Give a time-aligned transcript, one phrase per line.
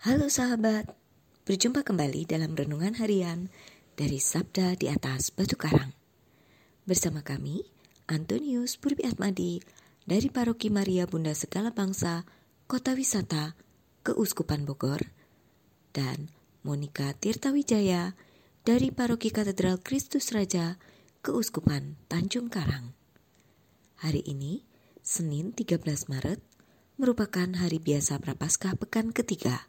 [0.00, 0.96] Halo sahabat,
[1.44, 3.52] berjumpa kembali dalam renungan harian
[4.00, 5.92] dari Sabda di atas Batu Karang.
[6.88, 7.68] Bersama kami,
[8.08, 9.60] Antonius Purbi Atmadi
[10.08, 12.24] dari Paroki Maria Bunda Segala Bangsa,
[12.64, 13.52] Kota Wisata,
[14.00, 15.04] Keuskupan Bogor,
[15.92, 16.32] dan
[16.64, 18.16] Monika Tirtawijaya
[18.64, 20.80] dari Paroki Katedral Kristus Raja,
[21.20, 22.96] Keuskupan Tanjung Karang.
[24.00, 24.64] Hari ini,
[25.04, 26.40] Senin 13 Maret,
[26.96, 29.68] merupakan hari biasa Prapaskah pekan ketiga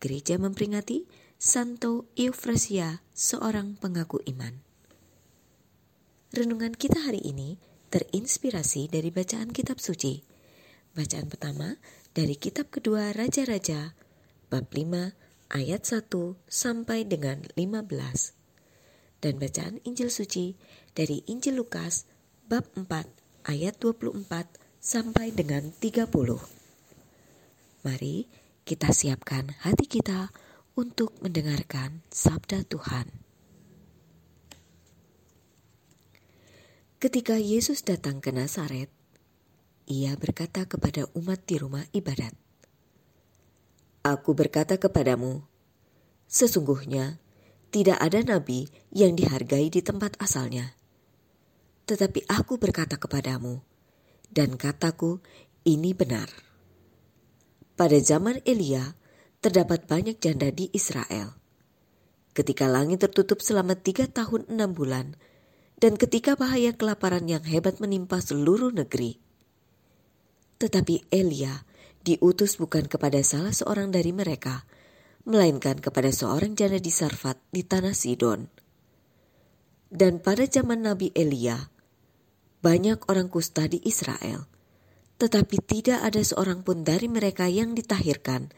[0.00, 1.04] gereja memperingati
[1.36, 4.56] Santo Eufrasia, seorang pengaku iman.
[6.32, 7.60] Renungan kita hari ini
[7.92, 10.24] terinspirasi dari bacaan kitab suci.
[10.96, 11.76] Bacaan pertama
[12.16, 13.92] dari kitab kedua Raja-Raja,
[14.48, 15.12] bab 5
[15.52, 16.08] ayat 1
[16.48, 18.32] sampai dengan 15.
[19.20, 20.56] Dan bacaan Injil suci
[20.96, 22.08] dari Injil Lukas
[22.48, 22.88] bab 4
[23.52, 24.24] ayat 24
[24.80, 26.08] sampai dengan 30.
[27.84, 28.16] Mari
[28.70, 30.30] kita siapkan hati kita
[30.78, 33.10] untuk mendengarkan sabda Tuhan.
[37.02, 38.86] Ketika Yesus datang ke Nazaret,
[39.90, 42.30] ia berkata kepada umat di rumah ibadat,
[44.06, 45.42] "Aku berkata kepadamu,
[46.30, 47.18] sesungguhnya
[47.74, 50.78] tidak ada nabi yang dihargai di tempat asalnya.
[51.90, 53.66] Tetapi aku berkata kepadamu,
[54.30, 55.18] dan kataku
[55.66, 56.49] ini benar."
[57.80, 58.92] Pada zaman Elia,
[59.40, 61.32] terdapat banyak janda di Israel.
[62.36, 65.16] Ketika langit tertutup selama tiga tahun enam bulan,
[65.80, 69.16] dan ketika bahaya kelaparan yang hebat menimpa seluruh negeri.
[70.60, 71.64] Tetapi Elia
[72.04, 74.68] diutus bukan kepada salah seorang dari mereka,
[75.24, 78.44] melainkan kepada seorang janda di Sarfat di tanah Sidon.
[79.88, 81.56] Dan pada zaman Nabi Elia,
[82.60, 84.44] banyak orang kusta di Israel–
[85.20, 88.48] tetapi tidak ada seorang pun dari mereka yang ditahirkan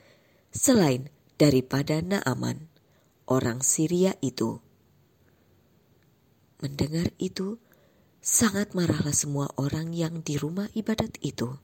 [0.55, 2.71] selain daripada Naaman,
[3.27, 4.63] orang Syria itu.
[6.63, 7.59] Mendengar itu,
[8.23, 11.59] sangat marahlah semua orang yang di rumah ibadat itu.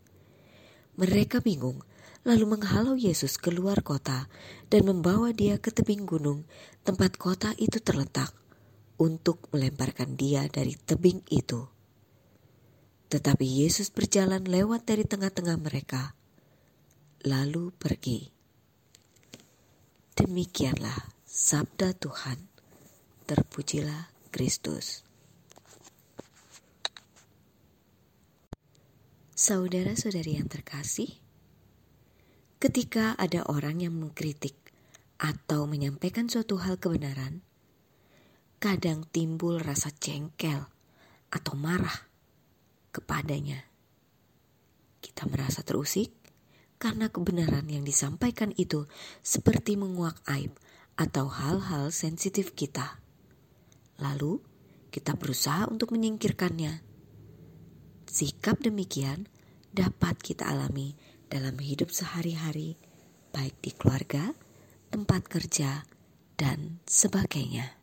[0.98, 1.78] Mereka bingung,
[2.26, 4.26] lalu menghalau Yesus keluar kota
[4.66, 6.42] dan membawa dia ke tebing gunung
[6.82, 8.34] tempat kota itu terletak
[8.98, 11.77] untuk melemparkan dia dari tebing itu.
[13.08, 16.12] Tetapi Yesus berjalan lewat dari tengah-tengah mereka,
[17.24, 18.28] lalu pergi.
[20.12, 22.36] Demikianlah sabda Tuhan.
[23.28, 25.04] Terpujilah Kristus.
[29.38, 31.08] Saudara-saudari yang terkasih,
[32.58, 34.56] ketika ada orang yang mengkritik
[35.20, 37.40] atau menyampaikan suatu hal kebenaran,
[38.58, 40.66] kadang timbul rasa jengkel
[41.30, 42.07] atau marah
[42.98, 43.62] kepadanya.
[44.98, 46.10] Kita merasa terusik
[46.82, 48.86] karena kebenaran yang disampaikan itu
[49.22, 50.54] seperti menguak aib
[50.98, 52.98] atau hal-hal sensitif kita.
[54.02, 54.42] Lalu,
[54.90, 56.82] kita berusaha untuk menyingkirkannya.
[58.08, 59.30] Sikap demikian
[59.70, 60.98] dapat kita alami
[61.28, 62.74] dalam hidup sehari-hari,
[63.30, 64.32] baik di keluarga,
[64.88, 65.84] tempat kerja,
[66.38, 67.78] dan sebagainya.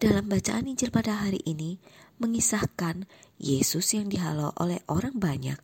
[0.00, 1.76] Dalam bacaan Injil pada hari ini
[2.20, 3.08] mengisahkan
[3.40, 5.56] Yesus yang dihalau oleh orang banyak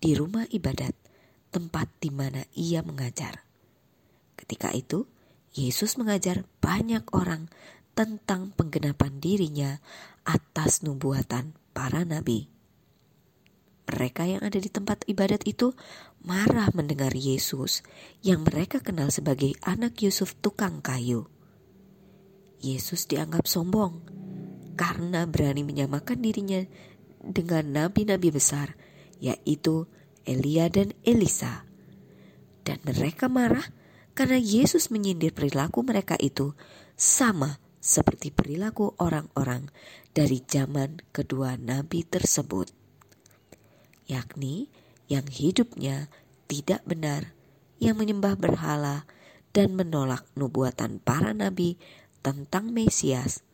[0.00, 0.96] di rumah ibadat,
[1.52, 3.44] tempat di mana ia mengajar.
[4.34, 5.04] Ketika itu,
[5.52, 7.52] Yesus mengajar banyak orang
[7.92, 9.70] tentang penggenapan dirinya
[10.24, 12.48] atas nubuatan para nabi.
[13.88, 15.72] Mereka yang ada di tempat ibadat itu
[16.20, 17.80] marah mendengar Yesus
[18.20, 21.24] yang mereka kenal sebagai anak Yusuf tukang kayu.
[22.60, 24.17] Yesus dianggap sombong
[24.78, 26.62] karena berani menyamakan dirinya
[27.18, 28.78] dengan nabi-nabi besar,
[29.18, 29.90] yaitu
[30.22, 31.66] Elia dan Elisa.
[32.62, 33.66] Dan mereka marah
[34.14, 36.54] karena Yesus menyindir perilaku mereka itu
[36.94, 39.70] sama seperti perilaku orang-orang
[40.14, 42.70] dari zaman kedua nabi tersebut,
[44.10, 44.68] yakni
[45.08, 46.12] yang hidupnya
[46.50, 47.32] tidak benar,
[47.78, 49.08] yang menyembah berhala,
[49.56, 51.80] dan menolak nubuatan para nabi
[52.20, 53.47] tentang Mesias.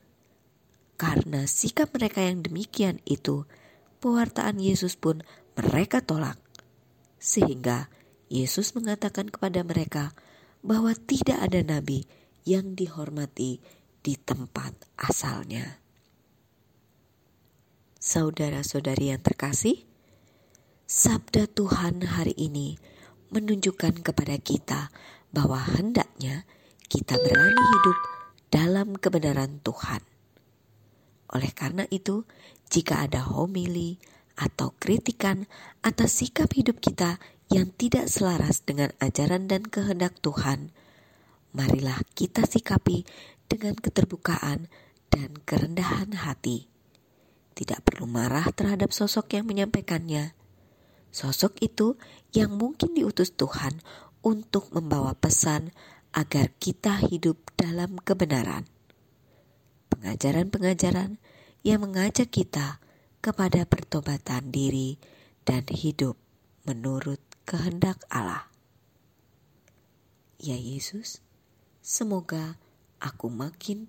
[0.95, 3.47] Karena sikap mereka yang demikian itu,
[3.99, 5.27] pewartaan Yesus pun
[5.59, 6.39] mereka tolak.
[7.19, 7.91] Sehingga
[8.31, 10.15] Yesus mengatakan kepada mereka
[10.63, 12.07] bahwa tidak ada nabi
[12.47, 13.59] yang dihormati
[14.05, 15.81] di tempat asalnya.
[17.99, 19.89] Saudara-saudari yang terkasih,
[20.85, 22.77] sabda Tuhan hari ini
[23.33, 24.93] menunjukkan kepada kita
[25.33, 26.45] bahwa hendaknya
[26.87, 27.99] kita berani hidup
[28.53, 30.14] dalam kebenaran Tuhan.
[31.33, 32.29] Oleh karena itu,
[32.69, 33.97] jika ada homili
[34.35, 35.47] atau kritikan
[35.81, 40.75] atas sikap hidup kita yang tidak selaras dengan ajaran dan kehendak Tuhan,
[41.55, 43.07] marilah kita sikapi
[43.47, 44.67] dengan keterbukaan
[45.13, 46.67] dan kerendahan hati.
[47.55, 50.35] Tidak perlu marah terhadap sosok yang menyampaikannya.
[51.15, 51.95] Sosok itu
[52.35, 53.79] yang mungkin diutus Tuhan
[54.27, 55.71] untuk membawa pesan
[56.11, 58.74] agar kita hidup dalam kebenaran.
[60.05, 61.17] Pengajaran-pengajaran
[61.65, 62.77] yang mengajak kita
[63.25, 65.01] kepada pertobatan diri
[65.49, 66.21] dan hidup
[66.69, 67.17] menurut
[67.49, 68.53] kehendak Allah.
[70.37, 71.25] Ya Yesus,
[71.81, 72.61] semoga
[73.01, 73.89] aku makin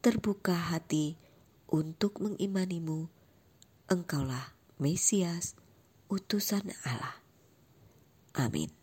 [0.00, 1.20] terbuka hati
[1.68, 3.12] untuk mengimanimu.
[3.92, 5.52] Engkaulah Mesias,
[6.08, 7.20] utusan Allah.
[8.32, 8.81] Amin.